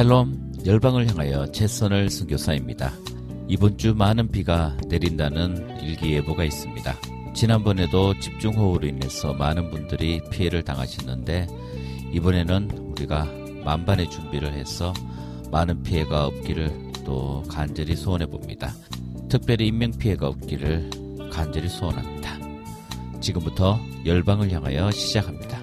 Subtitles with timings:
[0.00, 2.90] 샬롬 열방을 향하여 최선을 순교사입니다.
[3.48, 6.96] 이번 주 많은 비가 내린다는 일기예보가 있습니다.
[7.34, 11.48] 지난번에도 집중호우로 인해서 많은 분들이 피해를 당하셨는데
[12.14, 13.28] 이번에는 우리가
[13.62, 14.94] 만반의 준비를 해서
[15.50, 18.72] 많은 피해가 없기를 또 간절히 소원해 봅니다.
[19.28, 20.88] 특별히 인명 피해가 없기를
[21.30, 22.38] 간절히 소원합니다.
[23.20, 25.59] 지금부터 열방을 향하여 시작합니다.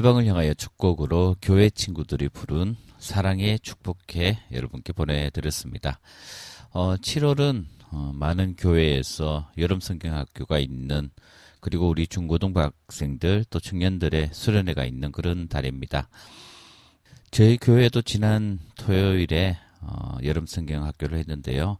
[0.00, 6.00] 열방을 향하여 첫 곡으로 교회 친구들이 부른 사랑의 축복해 여러분께 보내드렸습니다.
[6.70, 11.10] 어, 7월은 어, 많은 교회에서 여름 성경학교가 있는
[11.60, 16.08] 그리고 우리 중고등부 학생들 또 청년들의 수련회가 있는 그런 달입니다.
[17.30, 21.76] 저희 교회도 지난 토요일에 어, 여름 성경학교를 했는데요.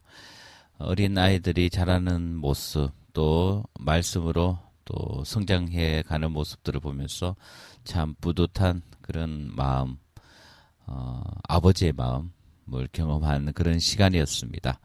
[0.77, 7.35] 어린 아이들이 자라는 모습 또 말씀으로 또 성장해 가는 모습들을 보면서
[7.83, 9.97] 참 뿌듯한 그런 마음,
[10.85, 14.79] 어, 아버지의 마음을 경험하는 그런 시간이었습니다.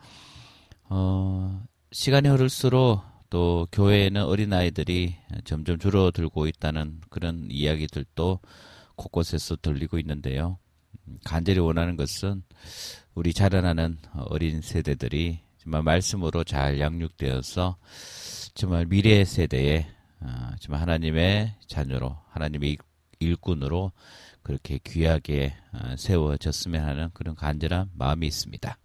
[0.88, 8.40] 어, 시간이 흐를수록 또 교회에는 어린아이들이 점점 줄어들고 있다는 그런 이야기들도
[8.94, 10.58] 곳곳에서 들리고 있는데요.
[11.24, 12.42] 간절히 원하는 것은
[13.14, 17.76] 우리 자라나는 어린 세대들이 정말 말씀으로 잘 양육되어서
[18.54, 19.86] 정말 미래 세대에
[20.20, 22.78] 어, 정말 하나님의 자녀로 하나님의
[23.18, 23.92] 일꾼으로
[24.42, 28.78] 그렇게 귀하게 어, 세워졌으면 하는 그런 간절한 마음이 있습니다.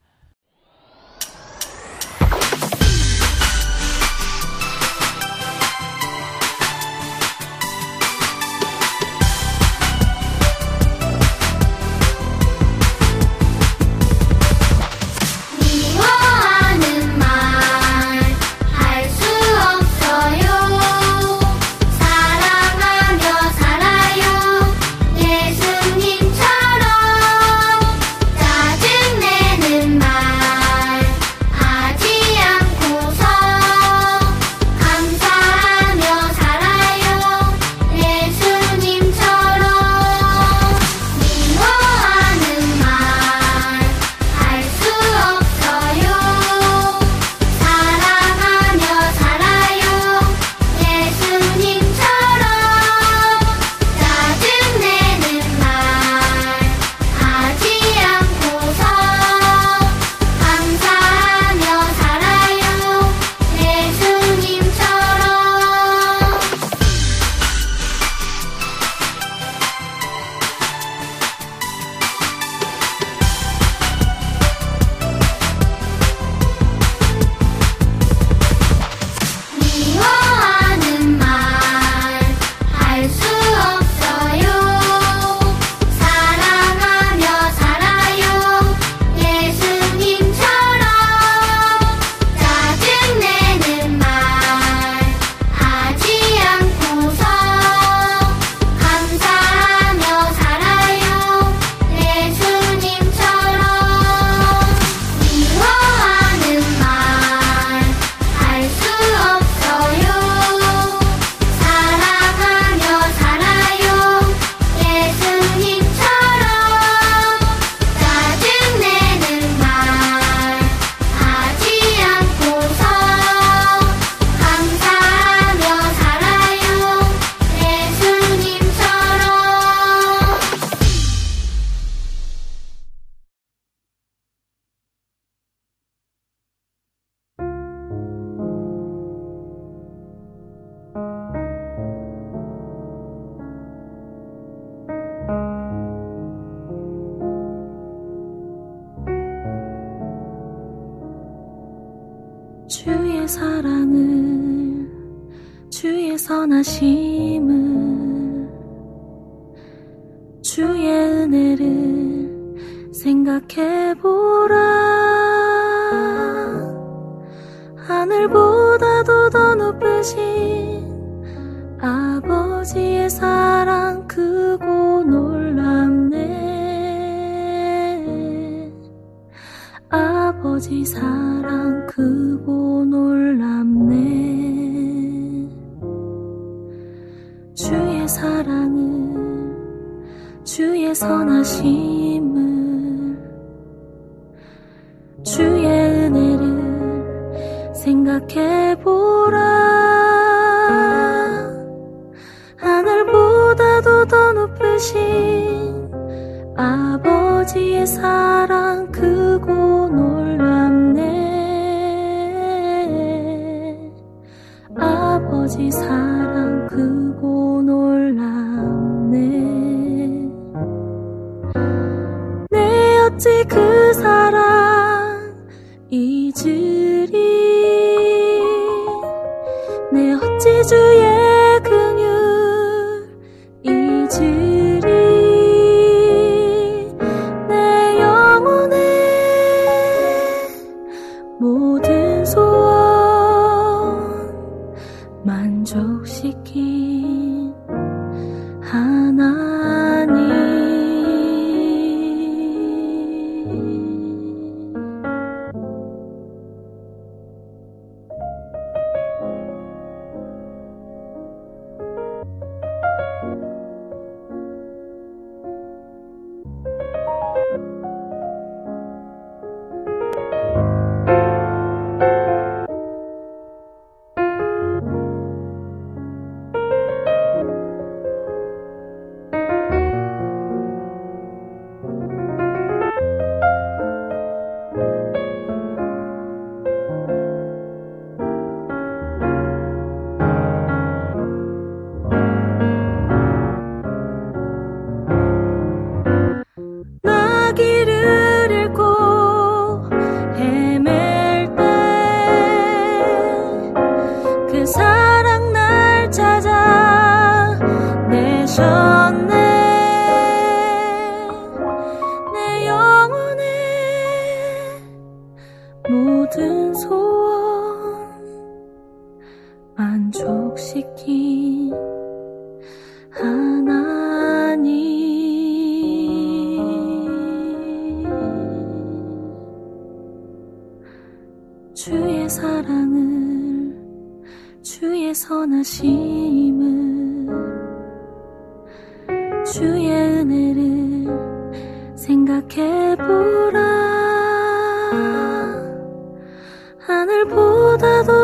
[230.42, 231.41] 记住夜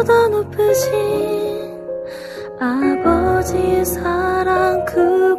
[0.07, 1.77] 보다 높으신
[2.59, 5.36] 아버지의 사랑 그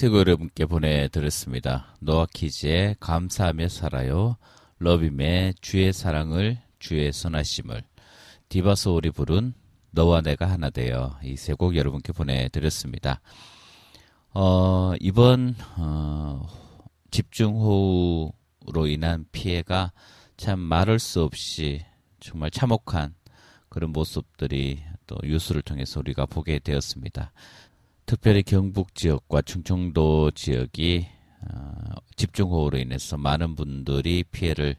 [0.00, 1.94] 찬양세고 여러분께 보내드렸습니다.
[2.00, 4.36] 노아키즈의 감사하며 살아요.
[4.78, 7.82] 러빔의 주의 사랑을 주의 선하심을
[8.48, 9.52] 디바소울이 부른
[9.90, 13.20] 너와 내가 하나 되어 이 세 곡 여러분께 보내드렸습니다.
[14.32, 16.46] 어, 이번 어,
[17.10, 19.92] 집중호우로 인한 피해가
[20.38, 21.84] 참 말할 수 없이
[22.20, 23.14] 정말 참혹한
[23.68, 27.32] 그런 모습들이 또 뉴스를 통해서 우리가 보게 되었습니다.
[28.10, 31.06] 특별히 경북 지역과 충청도 지역이
[31.42, 34.74] 어, 집중호우로 인해서 많은 분들이 피해를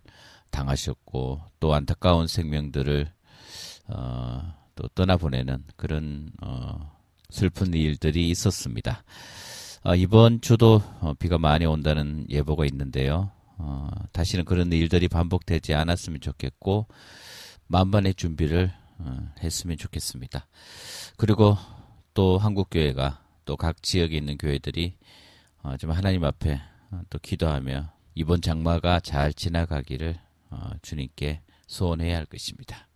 [0.49, 3.09] 당하셨고 또 안타까운 생명들을
[3.87, 6.91] 어, 또 떠나보내는 그런 어,
[7.29, 9.01] 슬픈 일들이 있었습니다.
[9.85, 13.31] 어, 이번 주도 어, 비가 많이 온다는 예보가 있는데요.
[13.57, 16.85] 어, 다시는 그런 일들이 반복되지 않았으면 좋겠고
[17.67, 20.45] 만반의 준비를 어, 했으면 좋겠습니다.
[21.15, 21.55] 그리고
[22.13, 24.97] 또 한국교회가 또 각 지역에 있는 교회들이
[25.63, 26.59] 어, 좀 하나님 앞에
[26.91, 32.87] 어, 또 기도하며 이번 장마가 잘 지나가기를 어, 주님께 소원해야 할 것입니다.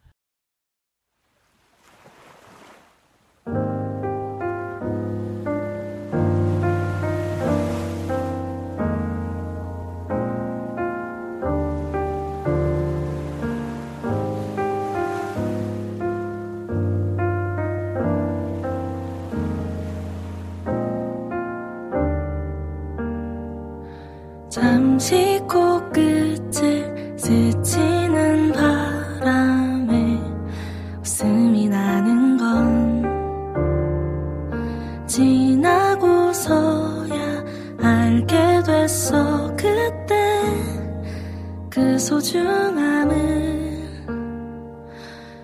[42.06, 43.82] 소중함을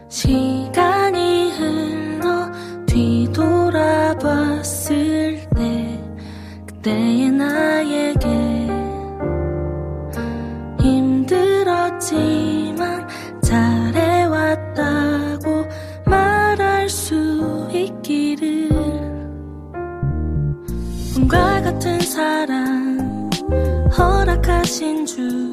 [0.10, 2.52] 시간이 흘러
[2.86, 4.20] 뒤돌아봤을
[5.56, 6.00] 때
[6.68, 8.28] 그때의 나에게
[10.82, 11.98] 힘들었지만
[13.42, 14.70] 잘해왔다고
[16.06, 18.70] 말할 수 있기를
[21.16, 23.32] 꿈과 같은 사랑
[23.98, 25.51] 허락하신 주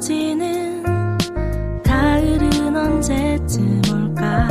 [0.00, 0.82] 기다려지는
[1.84, 4.48] 가을은 언제쯤 올까?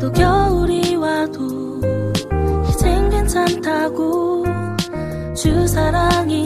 [0.00, 1.80] 또 겨울이 와도
[2.68, 4.44] 이젠 괜찮다고
[5.34, 6.44] 주 사랑이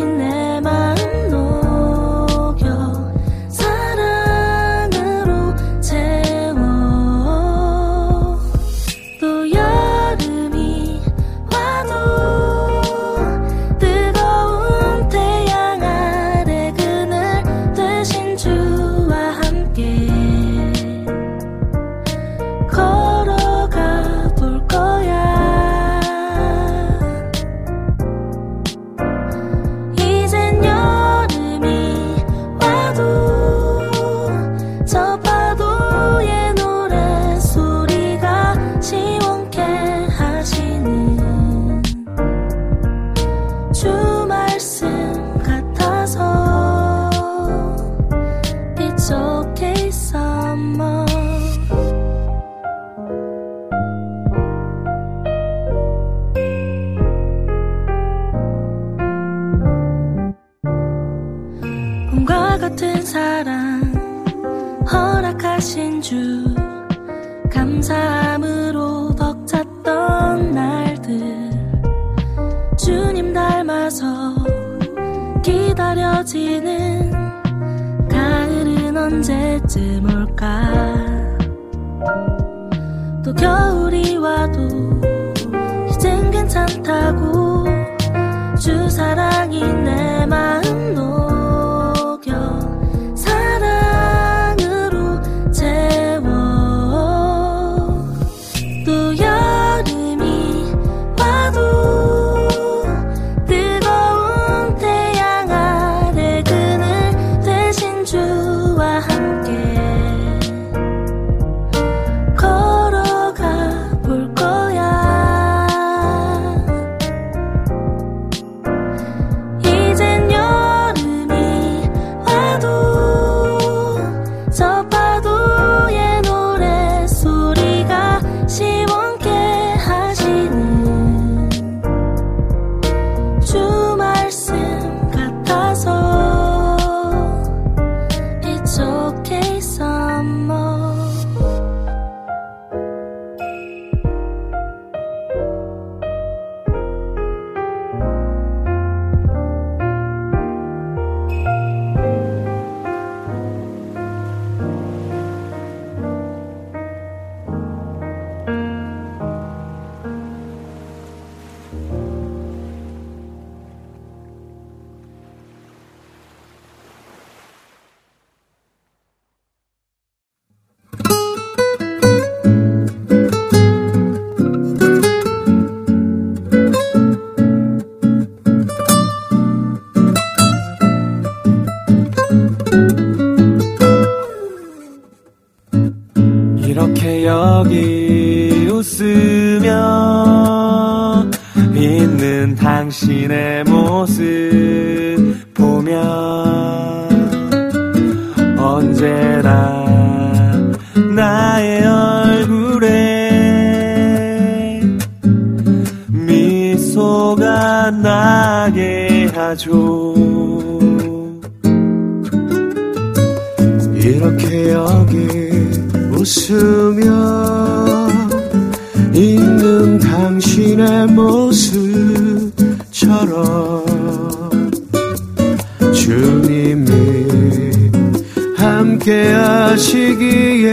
[228.98, 230.72] 함께 하시기에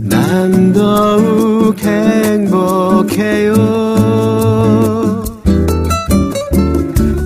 [0.00, 3.54] 난 더욱 행복해요.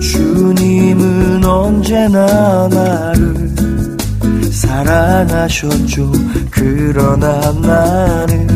[0.01, 3.49] 주님은 언제나 나를
[4.51, 6.11] 사랑하셨죠.
[6.51, 8.47] 그러나 나는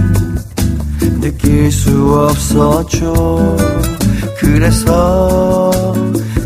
[1.22, 3.56] 느낄 수 없었죠.
[4.38, 5.72] 그래서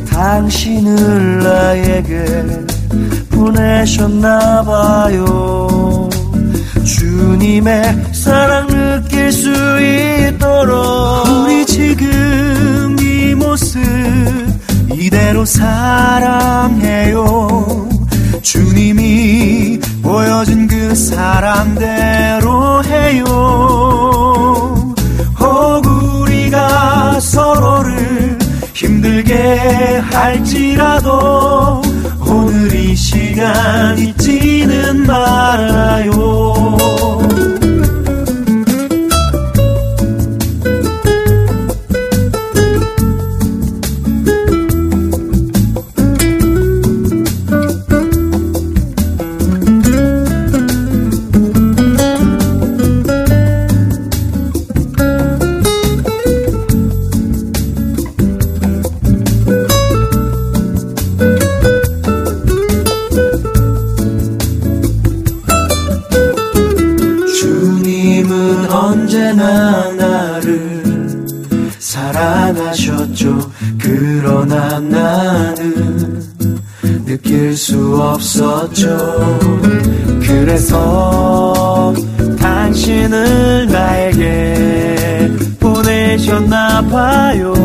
[0.10, 2.69] 당신을 나에게
[3.40, 5.28] 보내셨나봐요.
[6.86, 13.80] 주님의 사랑 느낄 수 있도록 우리 지금 이 모습
[14.94, 17.18] 이대로 사랑해요.
[18.42, 23.24] 주님이 보여준 그 사랑대로 해요.
[25.40, 28.38] 허구리가 서로를
[28.74, 31.82] 힘들게 할지라도
[33.40, 36.79] 시간 잊지는 말아요.
[86.80, 87.59] 아파요.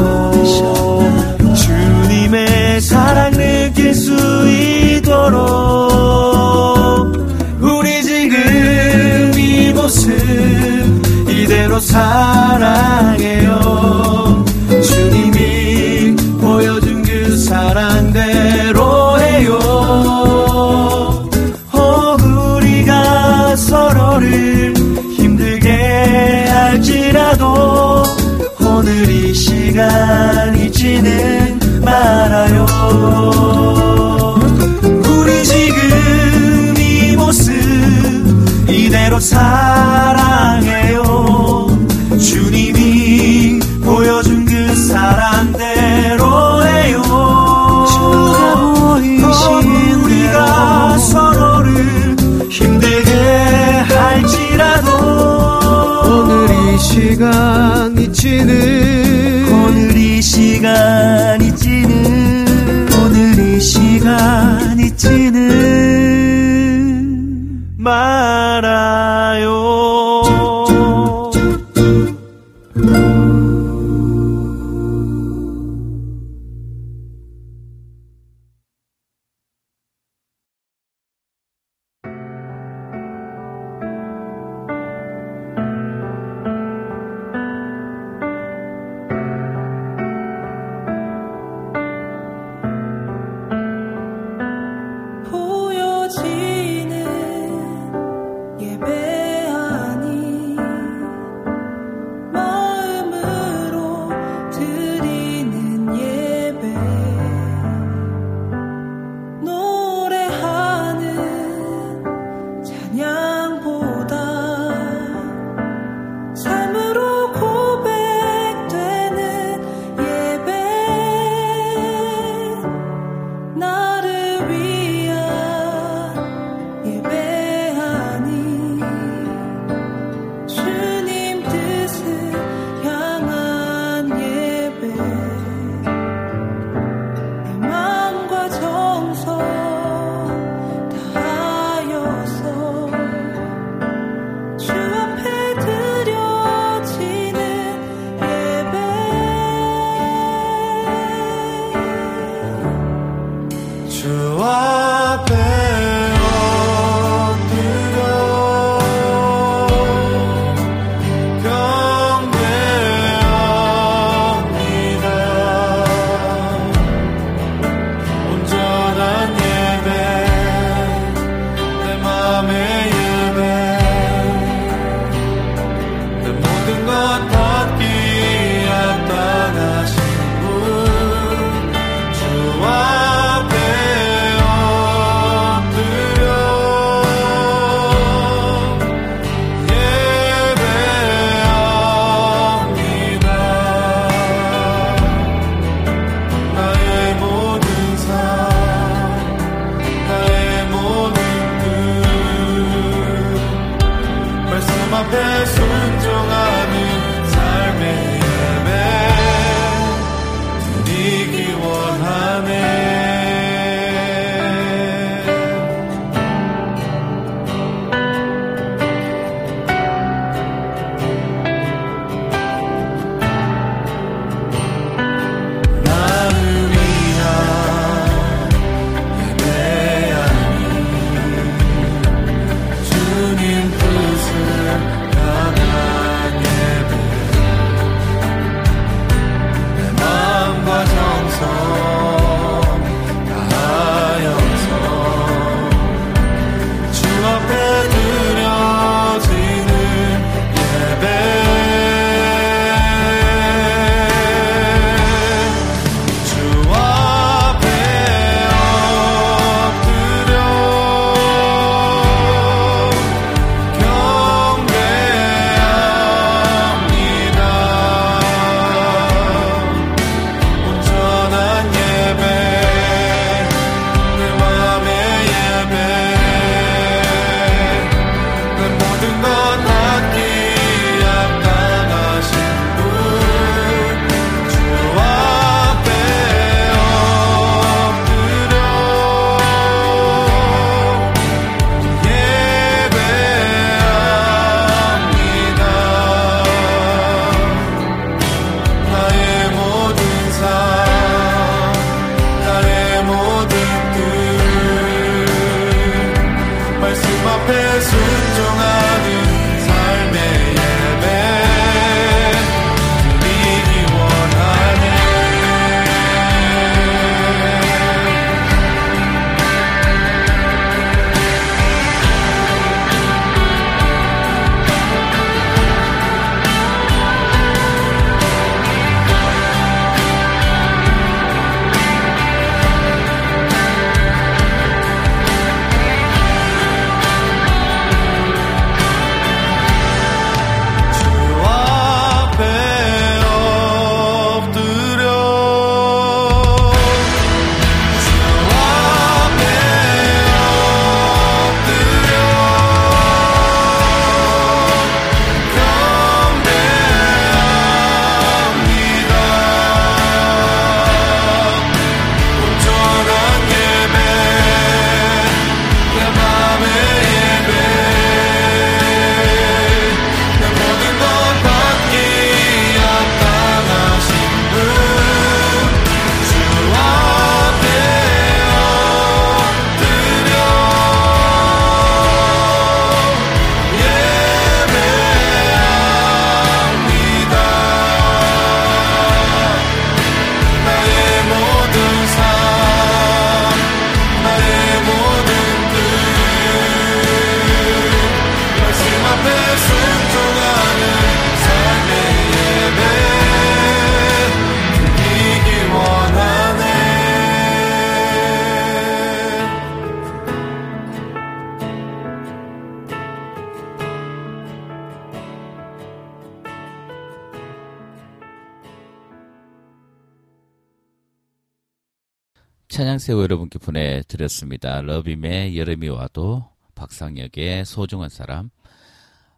[423.05, 424.81] 찬양새우 여러분께 보내드렸습니다.
[424.81, 428.49] 러빔의 여름이 와도 박상혁의 소중한 사람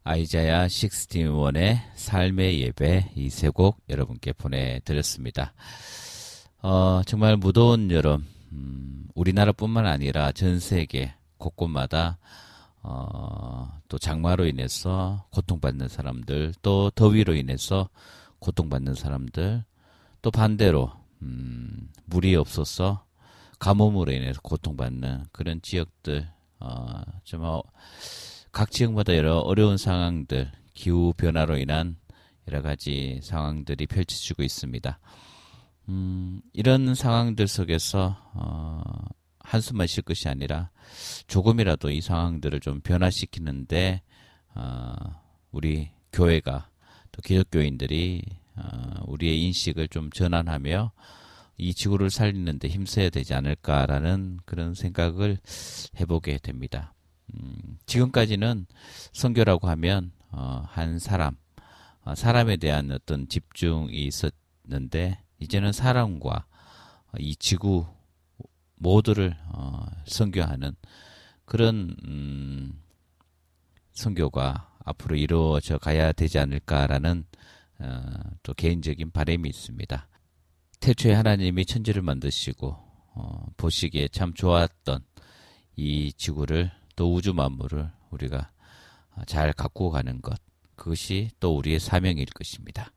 [0.05, 5.53] 아이자야 61의 삶의 예배 이 세 곡 여러분께 보내드렸습니다.
[6.63, 12.19] 어, 정말 무더운 여름 음, 우리나라뿐만 아니라 전 세계 곳곳마다
[12.83, 17.89] 어, 또 장마로 인해서 고통받는 사람들 또 더위로 인해서
[18.39, 19.65] 고통받는 사람들
[20.23, 23.06] 또 반대로 음, 물이 없어서
[23.59, 26.29] 가뭄으로 인해서 고통받는 그런 지역들
[26.61, 27.61] 어, 정말
[28.53, 31.97] 각 지역마다 여러 어려운 상황들 기후 변화로 인한
[32.49, 34.99] 여러 가지 상황들이 펼쳐지고 있습니다.
[35.89, 38.83] 음, 이런 상황들 속에서 어,
[39.41, 40.71] 한숨만 쉴 것이 아니라
[41.27, 44.03] 조금이라도 이 상황들을 좀 변화시키는데
[44.55, 44.95] 어,
[45.51, 46.69] 우리 교회가
[47.13, 48.23] 또 기독교인들이
[48.57, 50.93] 어, 우리의 인식을 좀 전환하며
[51.59, 55.39] 이 지구를 살리는데 힘써야 되지 않을까라는 그런 생각을
[55.99, 56.95] 해보게 됩니다.
[57.35, 58.67] 음, 지금까지는
[59.13, 61.37] 선교라고 하면 어, 한 사람,
[62.03, 66.47] 어, 사람에 대한 어떤 집중이 있었는데 이제는 사람과
[67.19, 67.87] 이 지구
[68.75, 70.77] 모두를 어, 선교하는
[71.45, 72.83] 그런 음,
[73.93, 77.25] 선교가 앞으로 이루어져 가야 되지 않을까라는
[77.79, 78.03] 어,
[78.43, 80.09] 또 개인적인 바람이 있습니다.
[80.87, 82.77] 태초에 하나님이 천지를 만드시고
[83.17, 85.03] 어, 보시기에 참 좋았던
[85.75, 88.53] 이 지구를 또 우주 만물을 우리가
[89.27, 90.41] 잘 갖고 가는 것
[90.77, 92.93] 그것이 또 우리의 사명일 것입니다.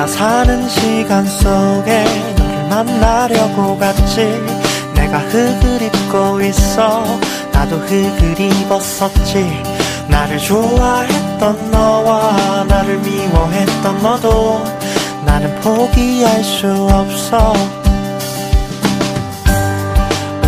[0.00, 2.04] 내가 사는 시간 속에
[2.38, 4.42] 너를 만나려고 갔지.
[4.94, 7.04] 내가 흙을 입고 있어
[7.52, 9.62] 나도 흙을 입었었지.
[10.08, 14.64] 나를 좋아했던 너와 나를 미워했던 너도
[15.26, 17.52] 나는 포기할 수 없어.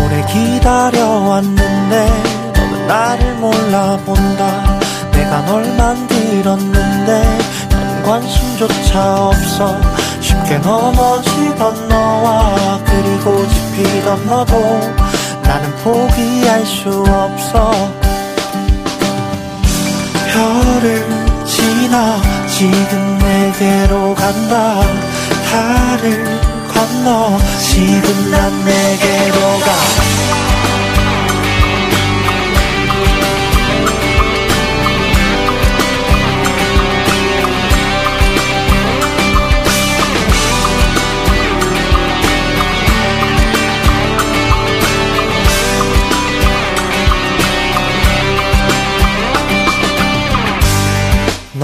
[0.03, 2.07] 오래 기다려왔는데
[2.55, 4.79] 너는 나를 몰라본다.
[5.11, 7.62] 내가 널 만들었는데 넌
[8.03, 9.75] 관심조차 없어.
[10.19, 14.59] 쉽게 넘어지던 너와 그리고 집히던 너도
[15.43, 17.71] 나는 포기할 수 없어.
[20.31, 21.05] 별을
[21.45, 24.81] 지나 지금 내게로 간다.
[25.49, 26.39] 달을
[26.73, 30.02] 건너 지금 난 내게로 가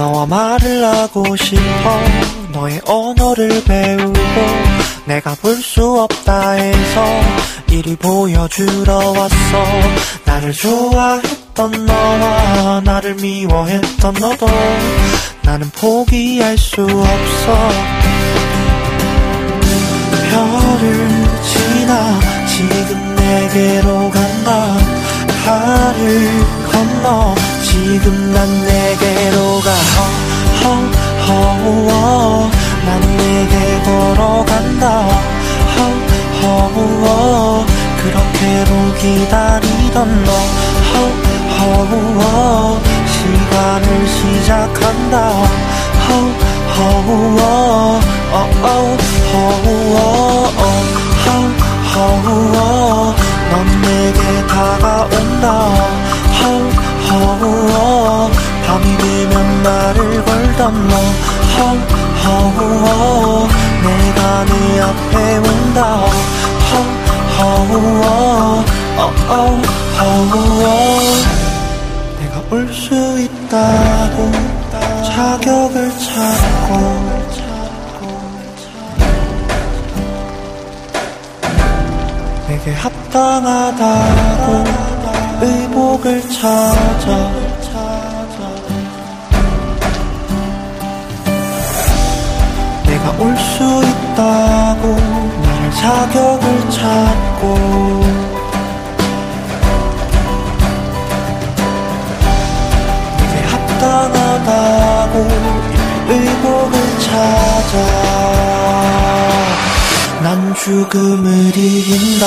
[0.00, 2.00] 너와 말을 하고 싶어.
[2.52, 4.14] 너의 언어를 배우고
[5.04, 7.04] 내가 볼 수 없다 해서
[7.70, 9.64] 이리 보여주러 왔어.
[10.24, 14.46] 나를 좋아했던 너와 나를 미워했던 너도
[15.42, 17.68] 나는 포기할 수 없어.
[20.30, 21.08] 별을
[21.42, 24.78] 지나 지금 내게로 간다.
[25.44, 26.30] 달을
[26.72, 27.34] 건너
[27.70, 29.70] 지금 난 내게로 가
[31.26, 32.50] 허허허
[32.84, 35.08] 난 내게 걸어간다
[36.42, 37.64] 허허허
[38.02, 40.30] 그렇게도 기다리던 너
[41.60, 45.14] 허허허 시간을 시작한다
[46.08, 47.40] 허허허
[48.32, 48.66] 어어
[49.32, 49.96] 허허허
[51.94, 53.29] 허허허
[72.18, 74.30] 내가 올 수 있다고
[75.06, 76.70] 자격을 찾고
[82.48, 84.64] 내게 합당하다고
[85.40, 87.30] 의복을 찾아
[92.86, 94.82] 내가 올 수 있다고
[95.42, 98.29] 나를 자격을 찾고
[107.10, 107.74] 찾아
[110.22, 112.26] 난 죽음을 이긴다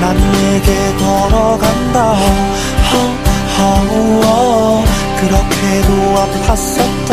[0.00, 2.14] 난 내게 걸어간다
[5.20, 7.10] 그렇게도 아팠었던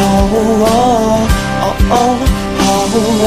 [0.00, 0.64] 허허워
[1.90, 3.24] 어어허워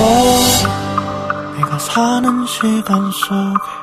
[1.58, 3.79] 내가 사는 시간 속에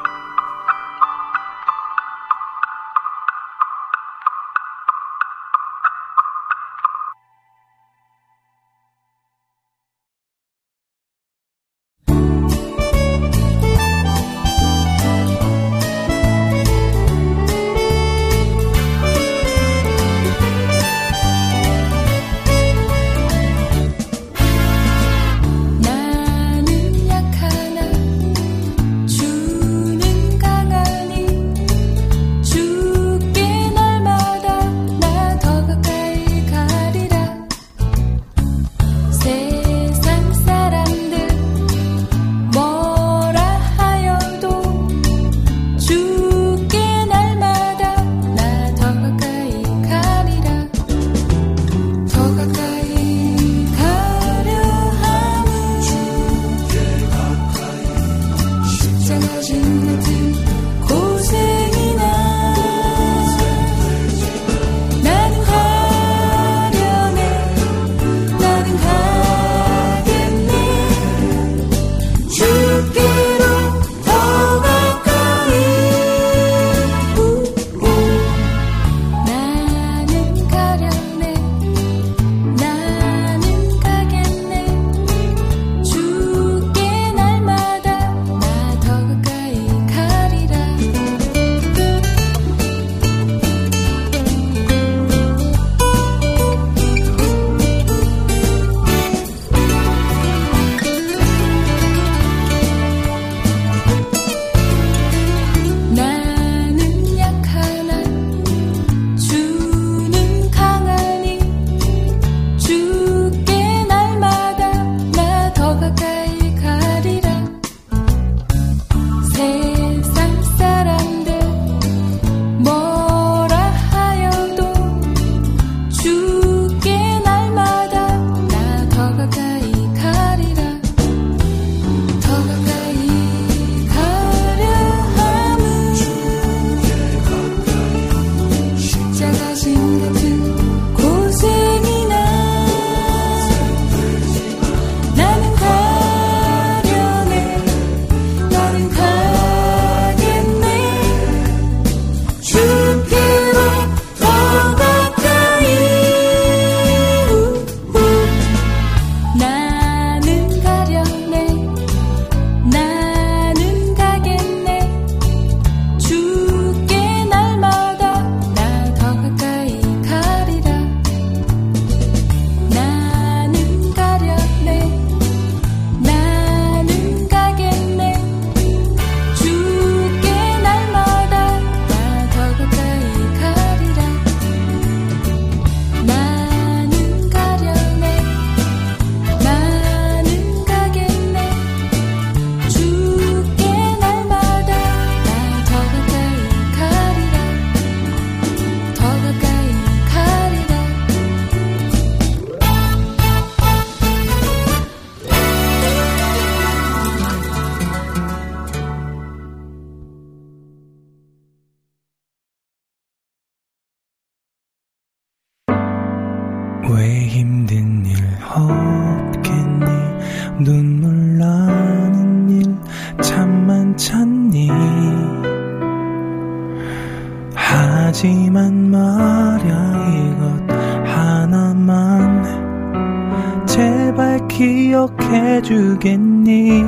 [235.20, 236.82] 해주겠니?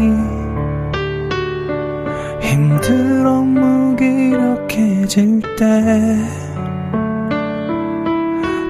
[2.41, 6.17] 힘들어 무기력해질 때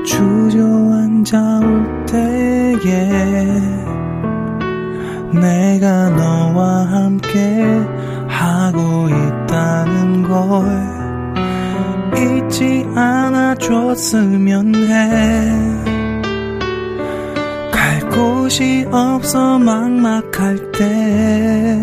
[0.04, 3.78] 주저앉아 올 때에
[5.32, 7.64] 내가 너와 함께
[8.26, 10.64] 하고 있다는 걸
[12.16, 16.07] 잊지 않아줬으면 해.
[18.18, 21.78] 갈 곳이 없어 막막할 때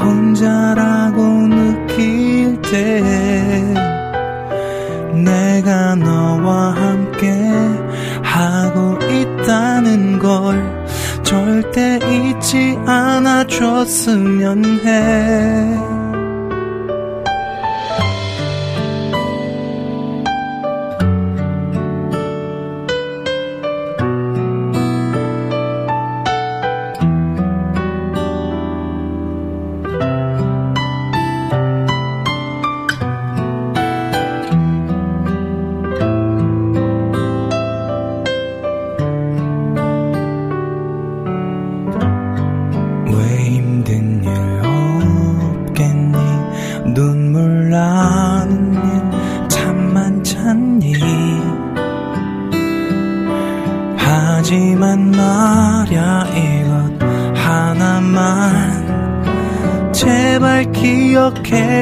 [0.00, 3.02] 혼자라고 느낄 때
[5.12, 7.30] 내가 너와 함께
[8.22, 10.86] 하고 있다는 걸
[11.22, 15.97] 절대 잊지 않아 줬으면 해.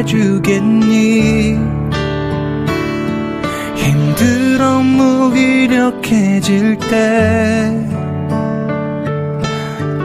[0.07, 1.59] 해 주겠니
[3.75, 7.73] 힘들어 무기력해질 때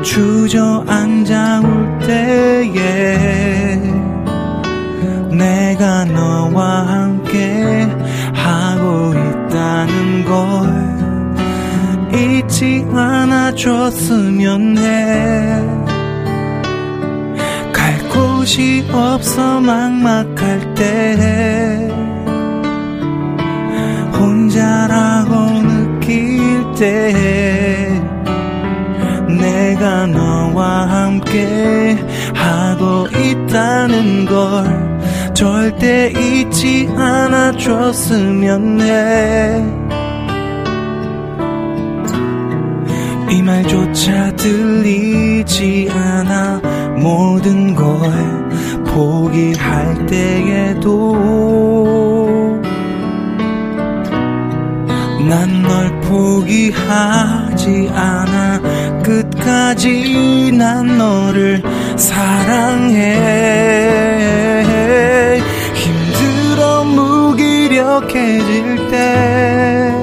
[0.01, 3.77] 주저앉아 올 때에
[5.29, 7.87] 내가 너와 함께
[8.33, 10.91] 하고 있다는 걸
[12.13, 15.80] 잊지 않아 줬으면 해.
[18.41, 21.87] 갈 곳이 없어 막막할 때
[24.17, 26.41] 혼자라고 느낄
[26.75, 28.01] 때
[29.27, 31.95] 내가 너와 함께
[32.33, 39.63] 하고 있다는 걸 절대 잊지 않아 줬으면 해.
[43.29, 47.85] 이 말조차 들리지 않아 모든 걸
[48.85, 51.15] 포기할 때에도
[55.29, 58.59] 난 널 포기하지 않아.
[59.01, 61.63] 끝까지 난 너를
[61.95, 62.99] 사랑해.
[65.73, 69.95] 힘들어 무기력해질 때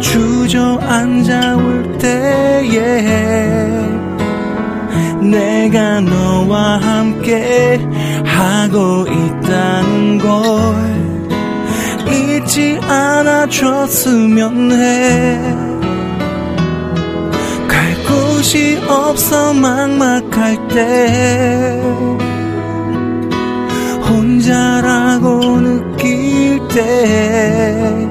[0.00, 3.43] 주저앉아 올 때에
[5.30, 7.80] 내가 너와 함께
[8.24, 10.94] 하고 있다는 걸
[12.12, 15.40] 잊지 않아 줬으면 해.
[17.66, 21.80] 갈 곳이 없어 막막할 때
[24.06, 28.08] 혼자라고 느낄 때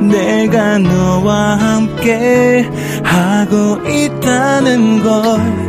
[0.00, 2.68] 내가 너와 함께
[3.04, 5.61] 하고 있다는 걸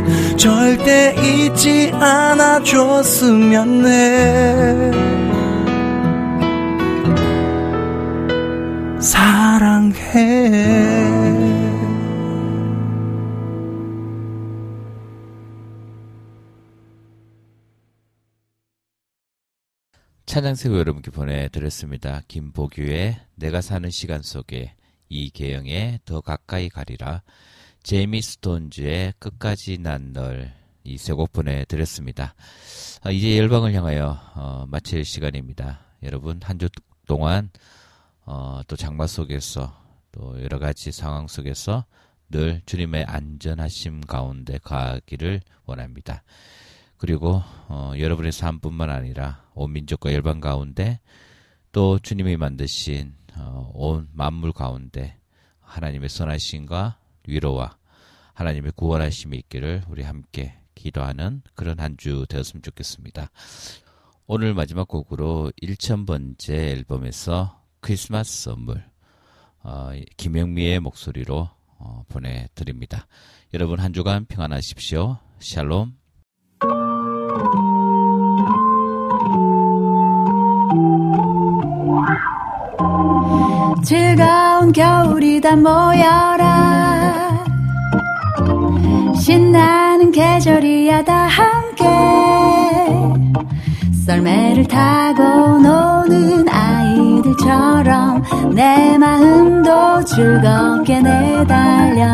[0.44, 4.92] 절대 잊지 않아 줬으면 해.
[9.00, 9.94] 사랑해.
[20.26, 22.20] 찬양세고 여러분께 보내드렸습니다.
[22.28, 24.74] 김보규의 내가 사는 시간 속에
[25.08, 27.22] 이계영의 더 가까이 가리라
[27.84, 30.50] 제이미 스톤즈의 끝까지 난 널
[30.84, 32.34] 이세곡 보내드렸습니다.
[33.02, 35.80] 아, 이제 열방을 향하여 어, 마칠 시간입니다.
[36.02, 36.70] 여러분 한 주
[37.06, 37.50] 동안
[38.24, 39.78] 어, 또 장마 속에서
[40.12, 41.84] 또 여러 가지 상황 속에서
[42.30, 46.22] 늘 주님의 안전하심 가운데 가기를 원합니다.
[46.96, 51.00] 그리고 어, 여러분의 삶뿐만 아니라 온 민족과 열방 가운데
[51.70, 55.18] 또 주님이 만드신 어, 온 만물 가운데
[55.60, 57.76] 하나님의 선하심과 위로와
[58.34, 63.30] 하나님의 구원하심이 있기를 우리 함께 기도하는 그런 한 주 되었으면 좋겠습니다.
[64.26, 68.82] 오늘 마지막 곡으로 1000번째 앨범에서 크리스마스 선물
[69.62, 71.48] 어, 김영미의 목소리로
[71.78, 73.06] 어, 보내드립니다.
[73.52, 75.18] 여러분 한 주간 평안하십시오.
[75.38, 75.94] 샬롬.
[83.84, 87.44] 즐거운 겨울이 다 모여라.
[89.20, 91.84] 신나는 계절이야 다 함께.
[94.06, 98.22] 썰매를 타고 노는 아이들 바람처럼
[98.54, 102.04] 내 마음도 즐겁게 내달려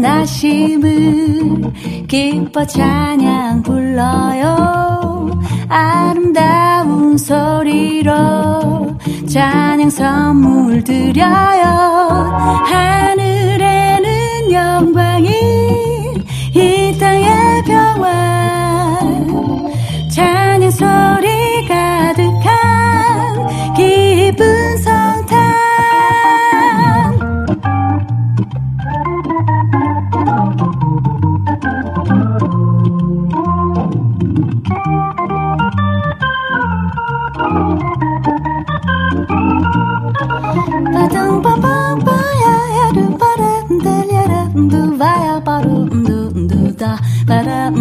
[0.00, 1.72] 나심을
[2.08, 5.40] 기뻐 찬양 불러요.
[5.68, 11.64] 아름다운 소리로 찬양 선물 드려요.
[12.66, 15.53] 하늘에는 영광이 이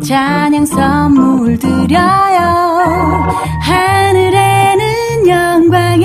[0.07, 2.45] 찬양 선물 드려요.
[3.62, 6.05] 하늘에는 영광이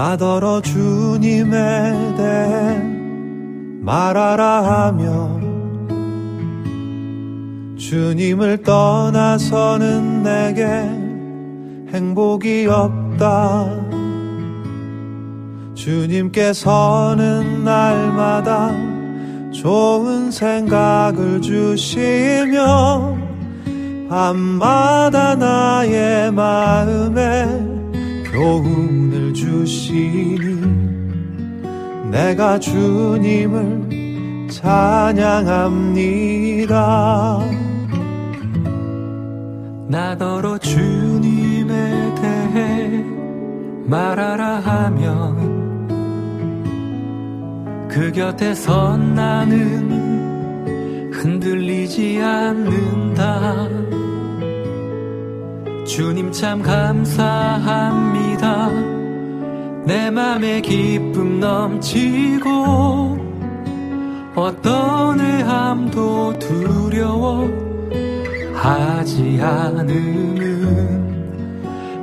[0.00, 2.82] 나더러 주님에 대해
[3.82, 5.38] 말하라 하며
[7.76, 10.64] 주님을 떠나서는 내게
[11.94, 13.66] 행복이 없다.
[15.74, 18.70] 주님께서는 날마다
[19.52, 23.18] 좋은 생각을 주시며
[24.08, 27.69] 밤마다 나의 마음에
[28.32, 30.60] 교훈을 주시니
[32.10, 35.90] 내가 주님을 찬양합니다.
[39.88, 43.04] 나더러 주님에 대해
[43.86, 45.50] 말하라 하면
[47.88, 53.99] 그 곁에 선 나는 흔들리지 않는다.
[55.90, 57.18] 주님 참 감사합니다.
[59.84, 63.18] 내 맘에 기쁨 넘치고
[64.36, 67.50] 어떤 의함도 두려워
[68.54, 70.68] 하지 않음은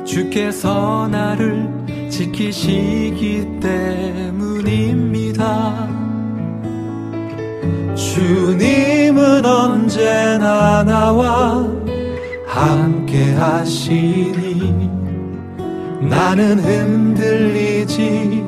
[0.06, 1.70] 주께서 나를
[2.10, 5.08] 지키시기 때문입니다.
[7.96, 11.87] 주님은 언제나 나와
[12.58, 14.90] 함께 하시니
[16.02, 18.44] 나는 흔들리지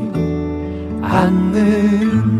[1.01, 2.39] 않는다.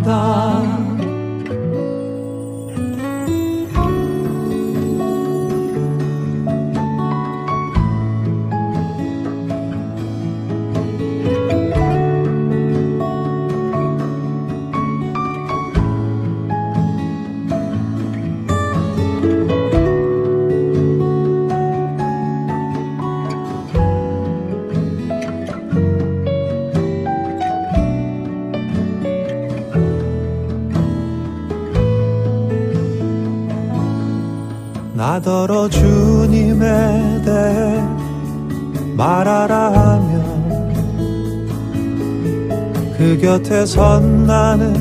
[43.30, 44.74] 곁에 선 나는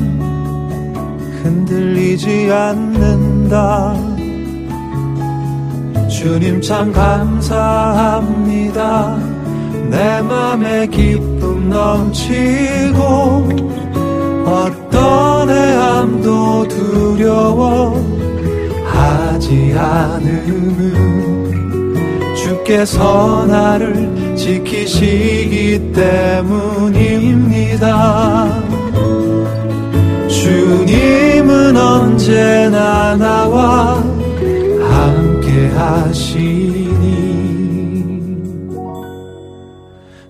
[1.43, 3.93] 흔들리지 않는다.
[6.09, 8.09] 주님 참 감사합니다.
[9.91, 13.49] 내 맘에 기쁨 넘치고
[14.47, 18.01] 어떤 해함도 두려워하지
[19.77, 20.95] 않음은
[22.35, 24.08] 주께서 나를
[24.49, 26.63] 지키시기 때문입니다.
[30.27, 34.03] 주님은 언제나 나와
[34.89, 36.89] 함께 하시니.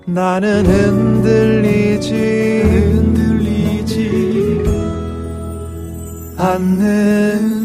[0.05, 2.13] 나는 흔들리지
[2.65, 3.95] 흔들리지
[6.37, 7.58] 않는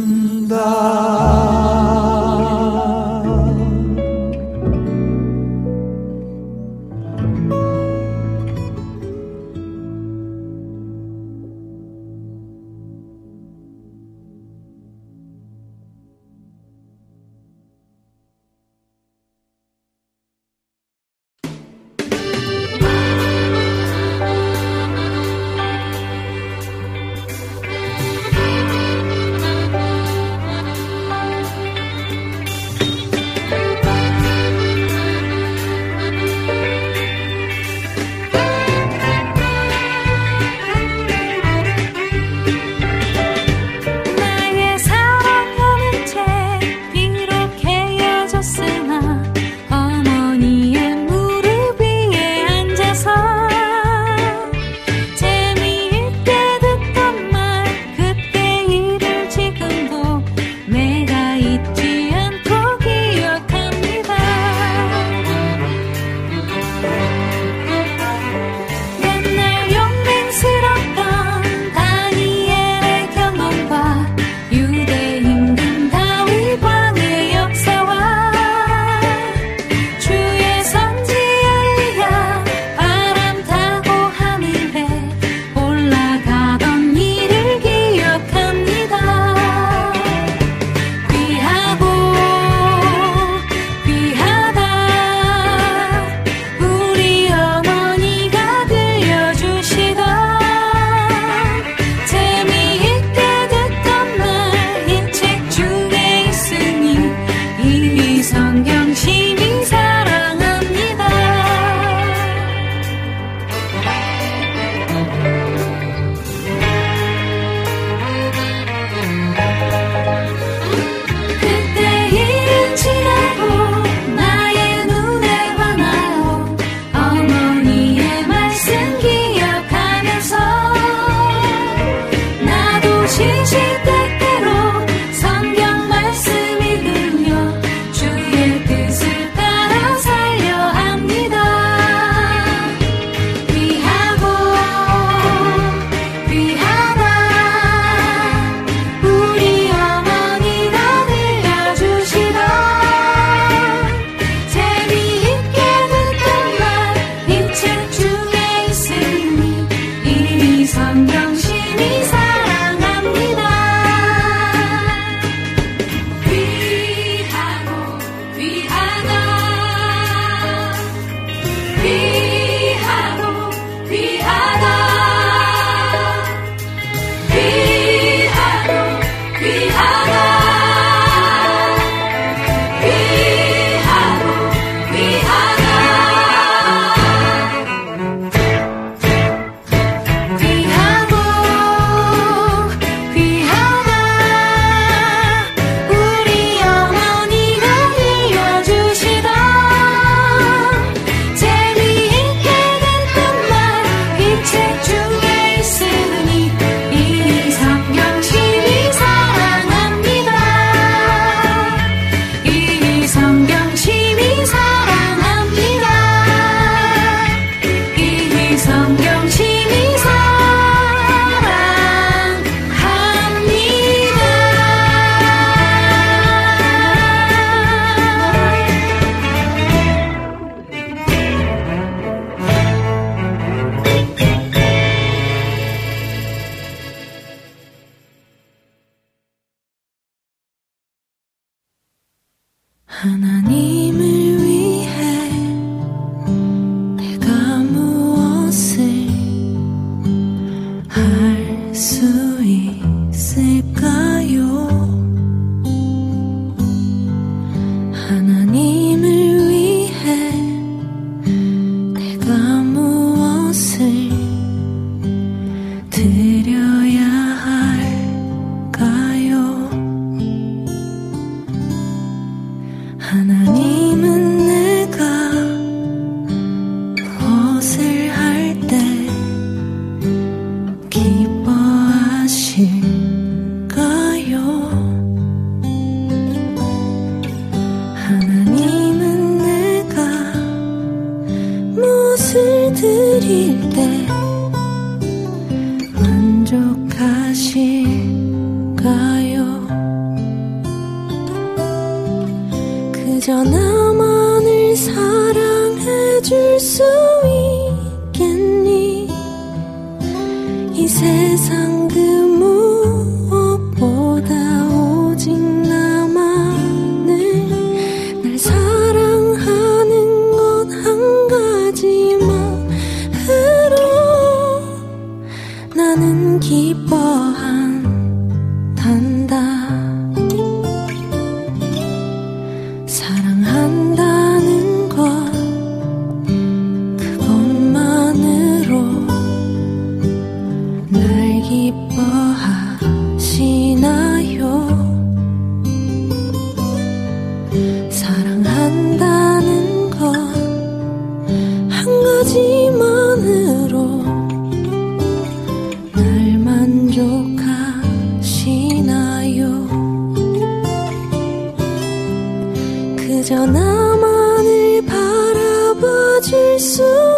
[363.24, 367.13] 저 나만을 바라봐줄 수